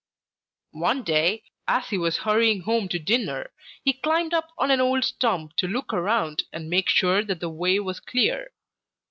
"One 0.79 1.03
day 1.03 1.43
as 1.67 1.89
he 1.89 1.97
was 1.99 2.17
hurrying 2.17 2.61
home 2.61 2.89
to 2.89 2.97
dinner, 2.97 3.51
he 3.83 3.93
climbed 3.93 4.33
up 4.33 4.49
on 4.57 4.71
an 4.71 4.81
old 4.81 5.05
stump 5.05 5.55
to 5.57 5.67
look 5.67 5.93
around 5.93 6.41
and 6.51 6.71
make 6.71 6.89
sure 6.89 7.23
that 7.23 7.39
the 7.39 7.49
way 7.51 7.79
was 7.79 7.99
clear. 7.99 8.49